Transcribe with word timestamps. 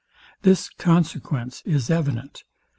This 0.41 0.67
consequence 0.79 1.61
is 1.63 1.91
evident. 1.91 2.43